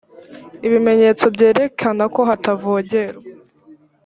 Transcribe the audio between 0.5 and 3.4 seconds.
ibimenyetso byerekana ko hatavogerwa